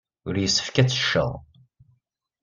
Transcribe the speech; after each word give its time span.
Ur 0.27 0.35
yessefk 0.37 0.75
ad 0.81 0.89
tecced. 0.89 1.33